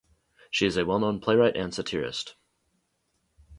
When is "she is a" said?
0.49-0.85